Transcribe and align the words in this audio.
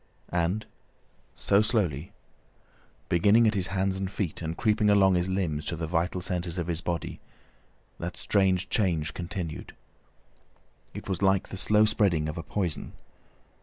And 0.29 0.65
so, 1.35 1.61
slowly, 1.61 2.11
beginning 3.07 3.45
at 3.45 3.53
his 3.53 3.67
hands 3.67 3.97
and 3.97 4.09
feet 4.09 4.41
and 4.41 4.57
creeping 4.57 4.89
along 4.89 5.13
his 5.13 5.29
limbs 5.29 5.67
to 5.67 5.75
the 5.75 5.85
vital 5.85 6.21
centres 6.21 6.57
of 6.57 6.65
his 6.65 6.81
body, 6.81 7.19
that 7.99 8.17
strange 8.17 8.67
change 8.69 9.13
continued. 9.13 9.75
It 10.95 11.07
was 11.07 11.21
like 11.21 11.49
the 11.49 11.55
slow 11.57 11.85
spreading 11.85 12.27
of 12.27 12.35
a 12.35 12.41
poison. 12.41 12.93